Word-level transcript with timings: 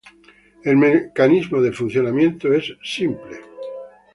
El 0.63 0.77
mecanismo 0.77 1.61
de 1.61 1.71
funcionamiento 1.73 2.51
es 2.51 2.75
simple. 2.83 3.39